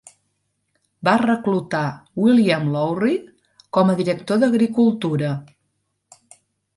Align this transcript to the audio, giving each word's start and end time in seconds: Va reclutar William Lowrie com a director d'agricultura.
Va 1.07 1.11
reclutar 1.21 1.81
William 2.23 2.65
Lowrie 2.75 3.19
com 3.79 3.91
a 3.91 3.97
director 3.99 4.41
d'agricultura. 4.45 5.31